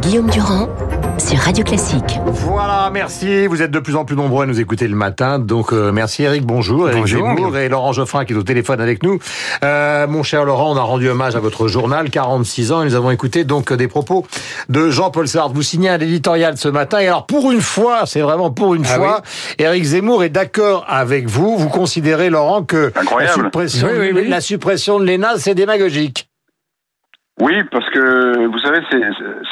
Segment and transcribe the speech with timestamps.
[0.00, 0.68] Guillaume Durand
[1.18, 2.18] sur Radio Classique.
[2.26, 3.46] Voilà, merci.
[3.46, 5.38] Vous êtes de plus en plus nombreux à nous écouter le matin.
[5.38, 6.88] Donc, euh, merci Eric, bonjour.
[6.88, 7.26] Eric Bonjour.
[7.28, 9.18] Zemmour et Laurent Geoffrin qui est au téléphone avec nous.
[9.62, 12.94] Euh, mon cher Laurent, on a rendu hommage à votre journal, 46 ans, et nous
[12.94, 14.26] avons écouté donc des propos
[14.70, 15.52] de Jean-Paul Sartre.
[15.52, 16.98] Vous signez un éditorial ce matin.
[17.00, 19.22] Et alors, pour une fois, c'est vraiment pour une Ah fois,
[19.58, 21.58] Eric Zemmour est d'accord avec vous.
[21.58, 24.28] Vous considérez, Laurent, que la suppression, Oui, oui, oui.
[24.28, 26.29] la suppression de l'ENA, c'est démagogique.
[27.40, 29.00] Oui, parce que vous savez, c'est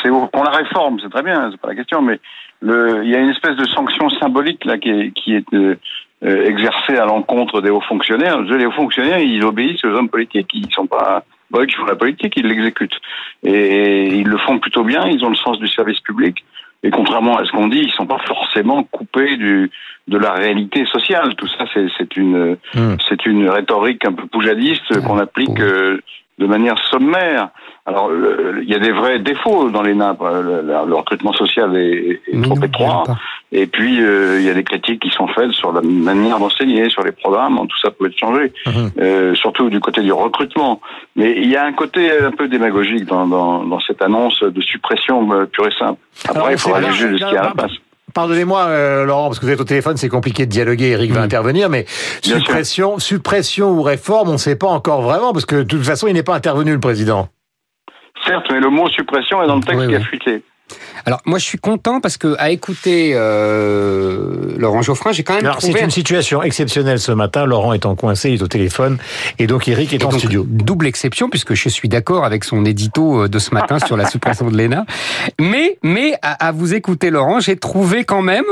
[0.02, 2.20] c'est qu'on la réforme, c'est très bien, c'est pas la question, mais
[2.60, 5.76] le, il y a une espèce de sanction symbolique là qui est, qui est euh,
[6.20, 8.40] exercée à l'encontre des hauts fonctionnaires.
[8.42, 11.24] Les hauts fonctionnaires, ils obéissent aux hommes politiques, ils sont pas
[11.56, 13.00] eux qui font la politique, ils l'exécutent
[13.42, 15.06] et ils le font plutôt bien.
[15.06, 16.44] Ils ont le sens du service public
[16.82, 19.70] et contrairement à ce qu'on dit, ils sont pas forcément coupés du
[20.06, 21.34] de la réalité sociale.
[21.36, 22.96] Tout ça, c'est c'est une Hmm.
[23.08, 26.00] c'est une rhétorique un peu poujadiste qu'on applique euh,
[26.38, 27.48] de manière sommaire.
[27.86, 30.20] Alors, le- il y a des vrais défauts dans les nappes.
[30.20, 33.04] Le, le- recrutement social est, trop non, étroit.
[33.50, 36.90] Et puis, euh, il y a des critiques qui sont faites sur la manière d'enseigner,
[36.90, 37.56] sur les programmes.
[37.66, 38.52] Tout ça peut être changé,
[39.00, 40.80] euh, surtout du côté du recrutement.
[41.16, 44.60] Mais il y a un côté un peu démagogique dans, dans, dans cette annonce de
[44.60, 45.98] suppression euh, pure et simple.
[46.24, 47.72] Après, Alors, il faudra juger de ce qu'il y a à la place.
[48.14, 50.88] Pardonnez-moi, euh, Laurent, parce que vous êtes au téléphone, c'est compliqué de dialoguer.
[50.90, 51.24] Eric va Mm.
[51.24, 51.84] intervenir, mais
[52.22, 52.38] Bien sûr.
[52.38, 56.06] suppression, suppression ou réforme, on ne sait pas encore vraiment, parce que de toute façon,
[56.08, 57.28] il n'est pas intervenu, le président.
[58.26, 60.04] Certes, mais le mot suppression est dans le texte Oui, qui a oui.
[60.04, 60.42] fuité.
[61.06, 65.44] Alors moi je suis content parce que à écouter euh, Laurent Geoffrin, j'ai quand même
[65.44, 67.44] Alors, c'est trouvé une situation exceptionnelle ce matin.
[67.46, 68.98] Laurent étant coincé, il est au téléphone,
[69.38, 70.44] et donc Eric est Et en donc, studio.
[70.48, 74.06] Double exception puisque je suis d'accord avec son édito euh, de ce matin sur la
[74.08, 74.84] suppression de l'ENA.
[75.40, 78.44] Mais mais à, à vous écouter Laurent, j'ai trouvé quand même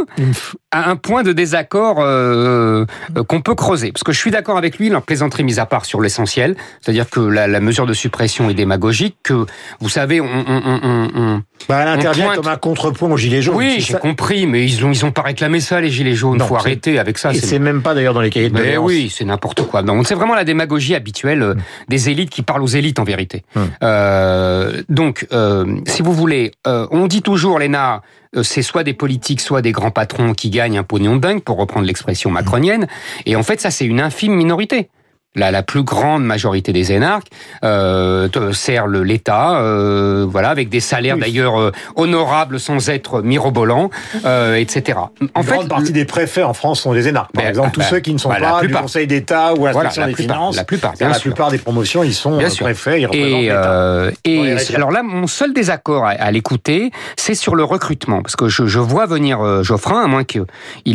[0.73, 2.85] un point de désaccord euh,
[3.17, 5.67] euh, qu'on peut creuser parce que je suis d'accord avec lui, la plaisanterie mise à
[5.67, 9.47] part sur l'essentiel, c'est-à-dire que la, la mesure de suppression est démagogique, que
[9.81, 13.43] vous savez on, on, on, on- on- Bah, intervient pointe- comme un contrepoint aux Gilets
[13.43, 13.57] jaunes.
[13.57, 13.99] oui j'ai ça.
[13.99, 16.99] compris, mais ils ont ils ont pas réclamé ça les gilets jaunes, Non, faut arrêter
[16.99, 17.33] avec ça.
[17.33, 19.83] Et c'est- même pas d'ailleurs dans les cahiers de mais oui, c'est n'importe quoi.
[19.83, 21.55] Donc c'est vraiment la démagogie habituelle euh,
[21.89, 23.43] des élites qui parlent aux élites en vérité.
[23.55, 23.61] Hmm.
[23.83, 28.03] Euh, donc, euh, si vous voulez, euh, on dit toujours, Léna,
[28.37, 31.43] euh, c'est soit des politiques, soit des grands patrons qui gagnent un pognon de dingue,
[31.43, 32.87] pour reprendre l'expression macronienne.
[33.25, 34.89] Et en fait, ça, c'est une infime minorité.
[35.37, 37.29] La, la plus grande majorité des énarques
[37.63, 41.21] euh, sert l'État, euh, voilà, avec des salaires Oui.
[41.21, 43.91] d'ailleurs euh, honorables sans être mirobolants,
[44.25, 44.99] euh, etc.
[45.35, 47.33] En Une grande partie des préfets en France sont des énarques.
[47.33, 48.73] Par Ben, exemple, ah, tous ben, ceux qui ne sont la pas du.
[48.73, 50.57] Conseil d'État ou à Voilà, l'inspection la des plupart, finances.
[50.57, 51.23] la plupart, bien la sûr.
[51.23, 55.03] plupart des promotions, ils sont Bien euh, préfets, ils représentent Et, euh, et alors là,
[55.03, 59.05] mon seul désaccord à, à l'écouter, c'est sur le recrutement, parce que je, je vois
[59.07, 60.43] venir euh, Geoffrin, à moins qu'il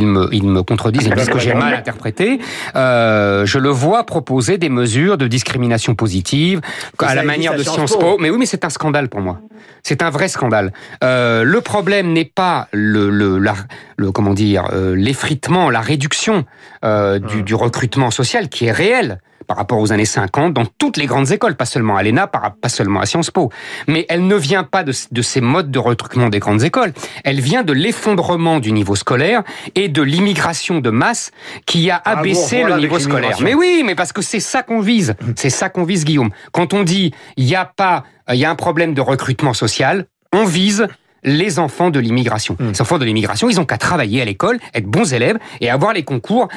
[0.07, 2.39] me, il me contredise et me dise que j'ai mal interprété,
[2.75, 6.61] euh, je le vois proposer des mesures de discrimination positive,
[6.99, 7.99] à la manière de Sciences Po.
[7.99, 8.17] Po.
[8.19, 9.39] Mais oui, mais c'est un scandale pour moi.
[9.83, 10.71] C'est un vrai scandale.
[11.03, 13.55] Euh, le problème n'est pas le, le, la-
[13.97, 16.45] le comment dire, euh, l'effritement, la réduction
[16.85, 17.27] euh, Hum.
[17.27, 19.19] du, du recrutement social qui est réel
[19.51, 22.69] par rapport aux années 50 dans toutes les grandes écoles, pas seulement à l'ENA, pas
[22.69, 23.51] seulement à Sciences Po.
[23.85, 26.93] Mais elle ne vient pas de, de ces modes de recrutement des grandes écoles.
[27.25, 29.43] Elle vient de l'effondrement du niveau scolaire
[29.75, 31.31] et de l'immigration de masse
[31.65, 33.39] qui a Ah, abaissé bon, voilà, le niveau scolaire.
[33.41, 35.15] Mais oui, mais parce que c'est ça qu'on vise.
[35.35, 36.29] C'est ça qu'on vise, Guillaume.
[36.53, 40.05] Quand on dit il y a pas, il y a un problème de recrutement social,
[40.31, 40.87] on vise
[41.23, 42.55] les enfants de l'immigration.
[42.59, 42.69] Hmm.
[42.71, 45.93] Les enfants de l'immigration, ils ont qu'à travailler à l'école, être bons élèves et avoir
[45.93, 46.47] les concours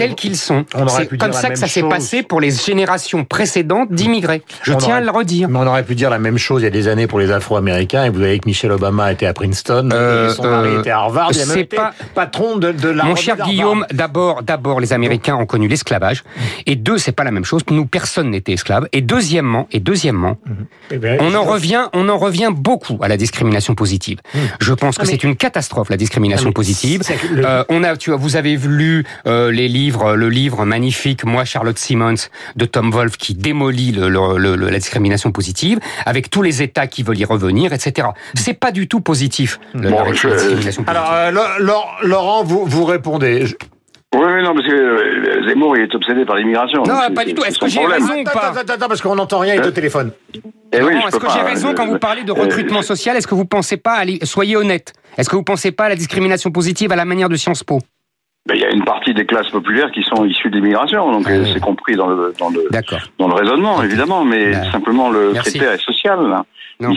[0.00, 0.64] tels qu'ils sont.
[0.88, 4.42] C'est comme ça que ça s'est passé pour les générations précédentes d'immigrés.
[4.62, 5.48] Je On tiens à le redire.
[5.48, 7.30] Mais on aurait pu dire la même chose il y a des années pour les
[7.30, 8.04] Afro-Américains.
[8.04, 10.80] Et vous voyez que Michelle Obama a été à Princeton, Euh, et son mari euh,
[10.80, 11.30] était à Harvard.
[11.32, 13.36] Il a même été pas- patron de, de la Mon cher.
[13.44, 16.24] Guillaume, d'abord, d'abord, les Américains ont connu l'esclavage.
[16.66, 17.62] Et deux, c'est pas la même chose.
[17.70, 18.88] Nous, personne n'était esclave.
[18.92, 20.36] Et deuxièmement, et deuxièmement,
[20.90, 24.18] Eh ben, on en revient, on en revient beaucoup à la discrimination positive.
[24.60, 27.00] Je pense que Ah, mais- c'est une catastrophe la discrimination Ah, positive.
[27.02, 31.24] que Euh, on a, tu vois, vous avez lu euh, les livres, le livre magnifique
[31.24, 35.78] Moi Charlotte Simmons de Tom Wolfe qui démolit le, le- le- le- la discrimination positive
[36.06, 38.08] avec tous les États qui veulent y revenir, etc.
[38.34, 40.88] C'est pas du tout positif le- Bon, la je- discrimination positive.
[40.88, 43.46] Alors, euh, Laurent, vous, vous répondez.
[43.46, 43.56] Je-
[44.12, 46.82] Oui, oui, non, parce que euh, Zemmour, il est obsédé par l'immigration.
[46.82, 47.44] Non, pas du tout.
[47.44, 49.72] Est-ce que j'ai raison ou Attends, pas attends, attends, parce qu'on n'entend rien avec le
[49.72, 50.10] téléphone.
[50.72, 53.16] Eh oui, est-ce que j'ai raison euh, quand vous parlez de euh, recrutement social?
[53.16, 54.92] Est-ce que vous pensez pas à Soyez honnête.
[55.16, 57.78] Est-ce que vous pensez pas à la discrimination positive à la manière de Sciences Po?
[58.46, 61.32] Ben, Il y a une partie des classes populaires qui sont issues d'immigration, donc Ah
[61.38, 61.50] oui.
[61.52, 62.68] c'est compris dans le, dans le,
[63.18, 65.50] dans le raisonnement, évidemment, mais Ben, simplement le merci.
[65.50, 66.18] critère est social.
[66.80, 66.88] Il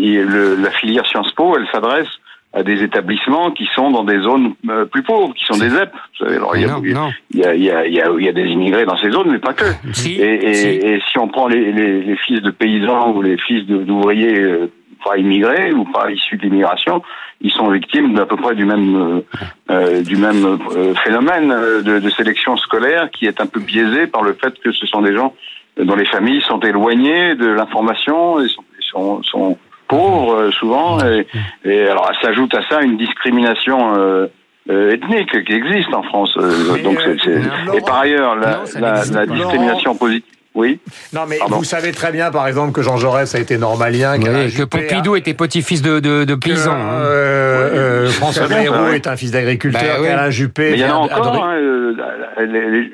[0.00, 2.06] il- le- la filière Sciences Po, elle s'adresse
[2.54, 5.90] à des établissements qui sont dans des zones euh, plus pauvres, qui sont des ZEP.
[7.34, 9.64] Il, y a, des immigrés dans ces zones, mais pas que.
[9.92, 10.66] Si, Et, et, si.
[10.68, 14.70] et si on prend les, les, les fils de paysans ou les fils d'ouvriers euh,
[15.04, 17.02] pas immigrés ou pas issus de l'immigration,
[17.40, 19.22] ils sont victimes d'à peu près du même
[19.70, 20.58] euh, du même
[21.04, 24.86] phénomène de, de, sélection scolaire qui est un peu biaisé par le fait que ce
[24.86, 25.34] sont des gens
[25.80, 31.26] dont les familles sont éloignées de l'information et sont, sont, sont pauvres souvent et,
[31.64, 34.28] et alors s'ajoute à ça une discrimination
[34.70, 36.36] euh, ethnique qui existe en France.
[36.36, 40.34] Euh, donc c'est, et par ailleurs, la, la, la discrimination positive.
[40.58, 40.80] Oui.
[41.12, 44.52] Non, mais vous savez très bien, par exemple, que Jean Jaurès a été normalien, oui,
[44.52, 46.72] que Pompidou était petit-fils de, de, de paysan.
[46.72, 47.00] Hein.
[47.04, 50.70] Euh, euh, François Bayrou est un fils d'agriculteur, bah, Alain Juppé.
[50.72, 51.44] Mais il y en a encore.
[51.44, 51.94] Hein, euh,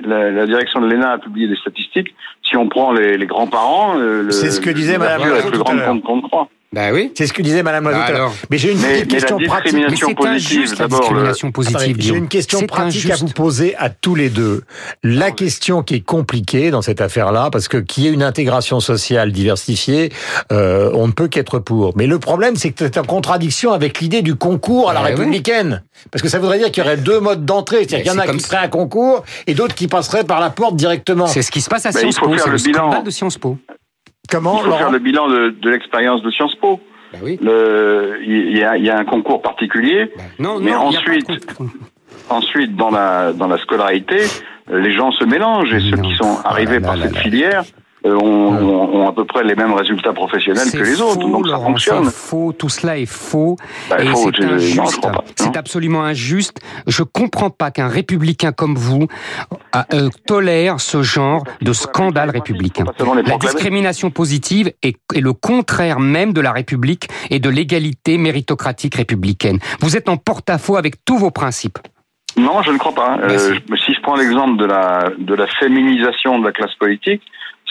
[0.05, 2.15] la, la, direction de l'ENA a publié des statistiques.
[2.43, 3.97] Si on prend les, les grands-parents,
[4.29, 6.49] c'est ce que disait Madame la plus grande qu'on croit.
[6.75, 7.12] Bah oui.
[7.15, 8.12] C'est ce que disait Madame Loiseau.
[8.12, 9.75] Bah mais j'ai une petite question pratique.
[9.75, 11.97] Mais c'est injuste la discrimination positive.
[12.00, 14.62] J'ai une question pratique à vous poser à tous les deux.
[15.05, 19.31] La question qui est compliquée dans cette affaire-là, parce que qui est une intégration sociale
[19.31, 20.11] diversifiée,
[20.50, 21.97] euh, on ne peut qu'être pour.
[21.97, 25.06] Mais le problème, c'est que c'est en contradiction avec l'idée du concours à la bah
[25.06, 25.85] républicaine.
[26.11, 27.87] Parce que ça voudrait dire qu'il y aurait deux modes d'entrée.
[27.88, 30.50] C'est-à-dire qu'il y en a qui feraient un concours et d'autres qui passeraient par la
[30.50, 31.29] porte directement.
[31.29, 32.37] C'est ce qui se passe à Sciences Po.
[32.37, 33.59] C'est le, bilan de Sciences Po.
[34.31, 36.81] Comment Il faut faire le bilan de, de l'expérience de Sciences Po.
[37.12, 37.38] Bah oui.
[37.41, 41.31] Il y, a, y, a, un concours particulier, bah, non, mais ensuite,
[42.29, 44.19] ensuite dans la dans la scolarité,
[44.69, 47.62] les gens se mélangent et ceux qui sont arrivés par cette filière
[48.06, 51.19] euh, ont, ont, à peu près les mêmes résultats professionnels que les autres.
[51.19, 52.05] donc ça fonctionne.
[52.05, 53.56] faux, tout cela est faux.
[53.89, 55.09] Bah, et c'est injuste.
[55.37, 56.61] C'est absolument injuste.
[56.87, 59.06] Je comprends pas qu'un républicain comme vous
[59.93, 62.85] euh, tolère ce genre de scandale républicain.
[63.27, 68.97] La discrimination positive est, est, le contraire même de la République et de l'égalité méritocratique
[68.97, 69.59] républicaine.
[69.81, 71.79] Vous êtes en porte-à-faux avec tous vos principes.
[72.37, 73.19] Non, je ne crois pas.
[73.23, 77.23] Euh, si je prends l'exemple de la, de la féminisation de la classe politique,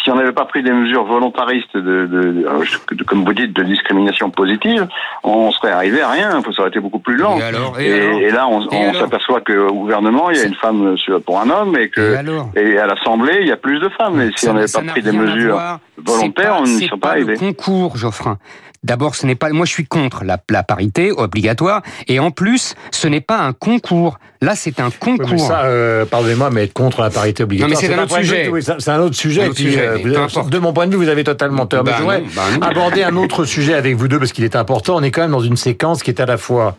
[0.04, 2.46] si on n'avait pas pris des mesures volontaristes de, de,
[2.92, 4.88] de, comme vous dites, de discrimination positive,
[5.24, 6.42] on serait arrivé à rien.
[6.42, 7.40] Ça aurait été beaucoup plus lent.
[7.40, 10.96] Et, alors, et, là, on, on s'aperçoit qu'au gouvernement, il y a une femme
[11.26, 12.18] pour un homme et que
[12.56, 14.22] et, à l'Assemblée, il y a plus de femmes.
[14.22, 15.60] Et si on n'avait pas pris des mesures
[15.98, 17.38] volontaires, on n'y serait pas, arrivé.
[17.38, 18.38] concours, Geoffrin.
[18.84, 19.50] D'abord, ce n'est pas.
[19.50, 23.54] Moi, je suis contre la, la, parité obligatoire, et en plus, ce n'est pas un
[23.54, 24.18] concours.
[24.42, 25.30] Là, c'est un concours.
[25.32, 28.18] mais ça, euh, pardonnez-moi, mais être contre la parité obligatoire, non, mais c'est un, autre
[28.18, 28.52] sujet.
[28.80, 29.42] C'est un autre sujet.
[29.48, 31.84] Euh, de mon point de vue, vous avez totalement tort.
[31.84, 34.56] mais bah je voudrais bah aborder un autre sujet avec vous deux parce qu'il est
[34.56, 34.98] important.
[34.98, 36.76] On est quand même dans une séquence qui est à la fois,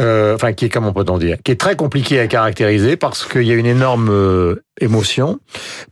[0.00, 3.42] euh, enfin, qui est comment peut-on dire, qui est très compliquée à caractériser parce qu'il
[3.42, 5.38] y a une énorme euh, émotion,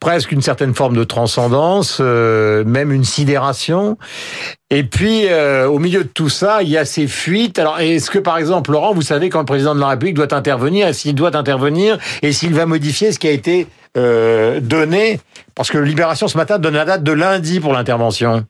[0.01, 3.99] presque une certaine forme de transcendance, euh, même une sidération.
[4.73, 7.59] Et puis, euh, au milieu de tout ça, il y a ces fuites.
[7.59, 10.33] Alors, est-ce que, par exemple, Laurent, vous savez quand le président de la République doit
[10.33, 15.19] intervenir, s'il doit intervenir, et s'il va modifier ce qui a été euh, donné?
[15.57, 18.45] Parce que Libération, ce matin, donne la date de lundi pour l'intervention.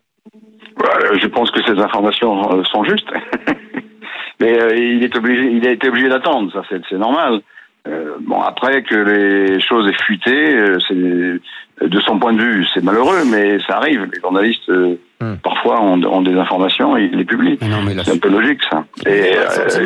[1.20, 3.08] Je pense que ces informations sont justes.
[4.40, 7.40] Mais il est obligé, il a été obligé d'attendre, ça c'est normal.
[7.88, 12.66] Euh, bon, après que les choses aient fuité, euh, c'est de son point de vue,
[12.74, 14.06] c'est malheureux, mais ça arrive.
[14.12, 15.36] Les journalistes euh, hmm.
[15.42, 17.58] parfois ont, ont, des informations et ils les publient.
[17.60, 18.84] C'est un peu logique ça.
[19.06, 19.32] Et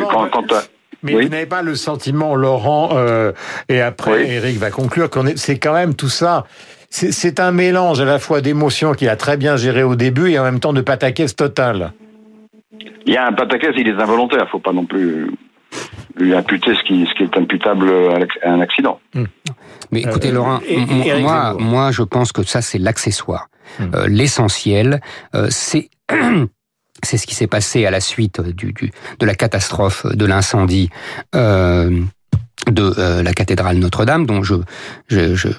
[0.09, 0.45] quand, quand
[1.03, 2.89] mais vous n'avez pas le sentiment, Laurent,
[3.69, 6.45] et après Eric va conclure, qu'on est, c'est quand même tout ça.
[6.89, 10.39] C'est un mélange à la fois d'émotions qu'il a très bien géré au début et
[10.39, 11.91] en même temps de pataquès total.
[13.05, 15.29] Il y a un pataquès, il est involontaire, faut pas non plus
[16.17, 17.89] lui imputer ce qui, ce qui est imputable
[18.43, 18.99] à un accident.
[19.13, 19.25] Hmm.
[19.91, 20.59] Mais écoutez, euh, Laurent,
[21.19, 23.47] moi, moi, je pense que ça, c'est l'accessoire.
[23.79, 23.83] Hmm.
[23.95, 25.01] Euh, l'essentiel,
[25.35, 25.89] euh, c'est
[27.03, 30.89] c'est ce qui s'est passé à la suite du, du, de la catastrophe de l'incendie
[31.35, 32.01] euh,
[32.67, 34.55] de la cathédrale Notre-Dame, dont je,
[35.07, 35.49] je, je,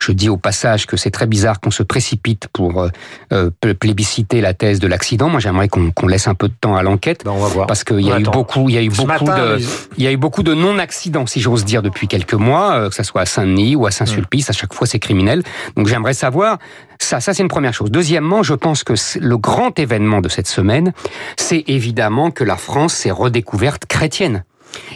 [0.00, 2.88] je dis au passage que c'est très bizarre qu'on se précipite pour euh,
[3.32, 5.28] euh plébisciter la thèse de l'accident.
[5.28, 7.34] Moi, j'aimerais qu'on laisse un peu de temps à l'enquête, ben,
[7.68, 9.58] parce qu'il y a eu beaucoup, il y a eu beaucoup de,
[9.98, 12.94] il y a eu beaucoup de non-accidents, si j'ose dire, depuis quelques mois, euh, que
[12.94, 14.48] ça soit à Saint-Denis ou à Saint-Sulpice.
[14.50, 15.42] À chaque fois, c'est criminel.
[15.76, 16.58] Donc, j'aimerais savoir
[16.98, 17.20] ça.
[17.20, 17.90] Ça, c'est une première chose.
[17.90, 20.92] Deuxièmement, je pense que le grand événement de cette semaine,
[21.36, 24.44] c'est évidemment que la France s'est redécouverte chrétienne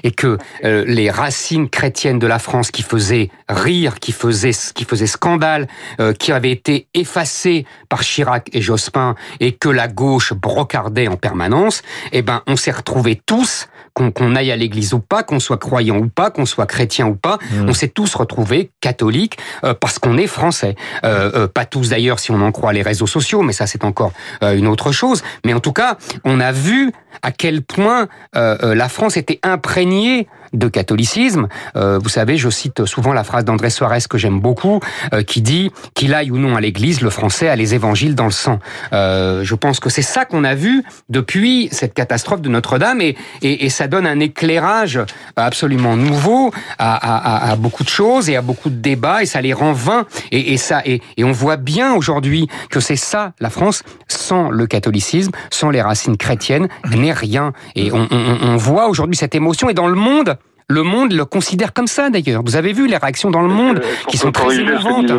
[0.03, 4.85] et que euh, les racines chrétiennes de la France qui faisaient rire, qui faisaient, qui
[4.85, 5.69] faisaient scandale,
[6.01, 11.17] euh, qui avaient été effacées par Chirac et Jospin et que la gauche brocardait en
[11.17, 15.57] permanence, eh ben on s'est retrouvés tous qu'on aille à l'église ou pas, qu'on soit
[15.57, 17.69] croyant ou pas, qu'on soit chrétien ou pas, mmh.
[17.69, 20.75] on s'est tous retrouvés catholiques euh, parce qu'on est français.
[21.03, 24.67] pas tous d'ailleurs si on en croit les réseaux sociaux, mais ça c'est encore une
[24.67, 25.23] autre chose.
[25.45, 30.69] Mais en tout cas, on a vu à quel point la France était imprégnée de
[30.69, 31.49] catholicisme.
[31.77, 34.81] Euh, vous savez, je cite souvent la phrase d'André Soares que j'aime beaucoup,
[35.13, 38.25] euh, qui dit qu'il aille ou non à l'église, le français a les évangiles dans
[38.25, 38.59] le sang.
[38.93, 43.17] Euh, je pense que c'est ça qu'on a vu depuis cette catastrophe de Notre-Dame et,
[43.43, 45.01] et, et, ça donne un éclairage
[45.37, 49.41] absolument nouveau à, à, à, beaucoup de choses et à beaucoup de débats et ça
[49.41, 53.33] les rend vains et, et ça et, et on voit bien aujourd'hui que c'est ça
[53.41, 58.57] la France sans le catholicisme, sans les racines chrétiennes n'est rien et on, on, on
[58.57, 60.37] voit aujourd'hui cette émotion et dans le monde
[60.69, 62.43] le monde le considère comme ça d'ailleurs.
[62.45, 65.13] Vous avez vu les réactions dans le monde euh, qui sont très émouvantes.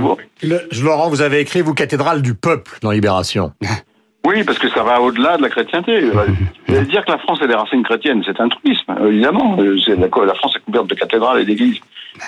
[0.82, 3.52] Laurent, vous avez écrit, vous, cathédrale du peuple dans Libération.
[4.26, 6.02] Oui, parce que ça va au-delà de la chrétienté.
[6.68, 9.58] dire que la France a des racines chrétiennes, c'est un truisme, évidemment.
[9.58, 11.80] La France est couverte de cathédrales et d'églises.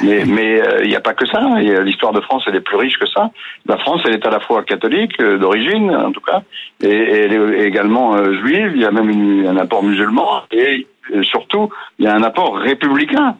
[0.01, 1.39] Mais mais euh, il n'y a pas que ça.
[1.81, 3.31] L'histoire de France, elle est plus riche que ça.
[3.65, 6.41] La France, elle est à la fois catholique euh, d'origine, en tout cas,
[6.83, 8.73] et, et elle est également juive.
[8.75, 10.85] Il y a même une, un apport musulman et
[11.23, 13.37] surtout, il y a un apport républicain.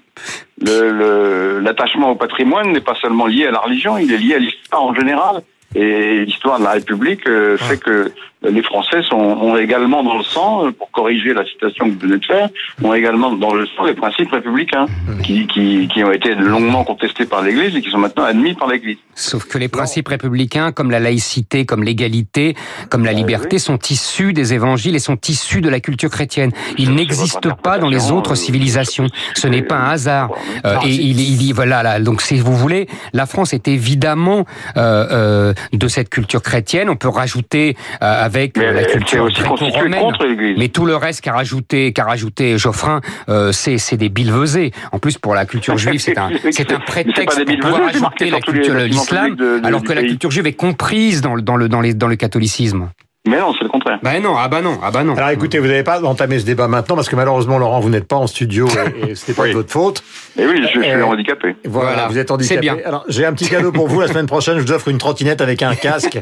[0.59, 4.83] L'attachement au patrimoine n'est pas seulement lié à la religion, il est lié à l'histoire
[4.83, 5.41] en général.
[5.75, 8.12] Et l'histoire de la République euh, fait que
[8.43, 12.00] les Français sont, ont également dans le sang, euh, pour corriger la citation que vous
[12.00, 12.50] venez de faire,
[12.83, 14.86] ont également dans le sang les principes républicains
[15.24, 18.69] qui, qui, qui ont été longuement contestés par l'Église et qui sont maintenant admis par
[18.69, 18.97] l'Église.
[19.15, 22.55] Sauf que les principes républicains, comme la laïcité, comme l'égalité,
[22.89, 23.59] comme la liberté, oui.
[23.59, 26.51] sont issus des évangiles et sont issus de la culture chrétienne.
[26.77, 29.07] Ils n'existent pas dans les autres civilisations.
[29.33, 30.29] Ce n'est pas un hasard.
[30.65, 34.45] Euh, et il, il, voilà, là, donc si vous voulez, la France est évidemment
[34.77, 36.90] euh, euh, de cette culture chrétienne.
[36.90, 40.12] On peut rajouter euh, avec mais la culture aussi romaine
[40.58, 44.72] mais tout le reste qu'a rajouté, qu'a rajouté Geoffrin, euh, c'est des bilvesés.
[44.92, 48.40] En plus, pour la culture juive, c'est un, c'est un prétexte pour pouvoir rajouter la
[48.40, 52.08] culture l'islam, alors que la culture juive est comprise dans, dans, le, dans, les, dans
[52.08, 52.90] le catholicisme.
[53.27, 54.00] Mais non, c'est le contraire.
[54.01, 55.15] Ben non, ah bah non, ah bah non.
[55.15, 58.07] Alors écoutez, vous n'avez pas entamé ce débat maintenant parce que malheureusement, Laurent, vous n'êtes
[58.07, 58.67] pas en studio
[59.05, 59.50] et, et c'était pas oui.
[59.50, 60.03] de votre faute.
[60.39, 61.55] Et oui, je, je suis euh, handicapé.
[61.65, 62.62] Voilà, voilà, vous êtes handicapé.
[62.62, 62.77] bien.
[62.86, 64.00] Alors j'ai un petit cadeau pour vous.
[64.01, 66.19] La semaine prochaine, je vous offre une trottinette avec un casque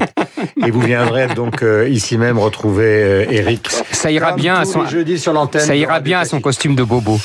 [0.65, 3.69] et vous viendrez donc euh, ici même retrouver euh, Eric.
[3.91, 5.61] Ça ira Comme bien à son jeudi sur l'antenne.
[5.61, 7.17] Ça ira bien à son costume de bobo.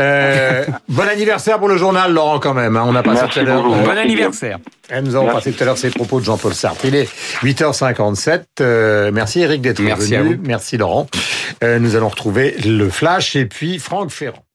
[0.00, 2.76] Euh, bon anniversaire pour le journal, Laurent, quand même.
[2.76, 2.84] Hein.
[2.86, 3.62] On a passé tout à l'heure.
[3.62, 4.58] Bon anniversaire.
[5.02, 6.84] Nous avons passé tout à l'heure ces propos de Jean-Paul Sartre.
[6.84, 7.08] Il est
[7.42, 8.42] 8h57.
[8.60, 10.38] Euh, merci Eric d'être venu.
[10.44, 11.08] Merci Laurent.
[11.64, 14.45] Euh, nous allons retrouver le flash et puis Franck Ferrand.